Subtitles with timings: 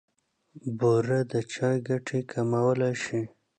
[0.79, 3.21] بوره د چای ګټې کمولای شي.